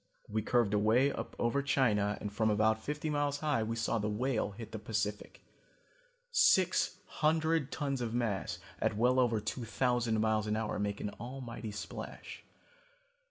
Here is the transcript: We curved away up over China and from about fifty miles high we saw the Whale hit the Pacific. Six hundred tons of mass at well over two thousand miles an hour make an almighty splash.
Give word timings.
We 0.27 0.41
curved 0.41 0.73
away 0.73 1.11
up 1.11 1.35
over 1.37 1.61
China 1.61 2.17
and 2.19 2.33
from 2.33 2.49
about 2.49 2.81
fifty 2.83 3.07
miles 3.11 3.41
high 3.41 3.61
we 3.61 3.75
saw 3.75 3.99
the 3.99 4.09
Whale 4.09 4.49
hit 4.49 4.71
the 4.71 4.79
Pacific. 4.79 5.43
Six 6.31 6.97
hundred 7.05 7.71
tons 7.71 8.01
of 8.01 8.11
mass 8.11 8.57
at 8.79 8.97
well 8.97 9.19
over 9.19 9.39
two 9.39 9.63
thousand 9.63 10.19
miles 10.19 10.47
an 10.47 10.55
hour 10.55 10.79
make 10.79 11.01
an 11.01 11.11
almighty 11.19 11.69
splash. 11.69 12.43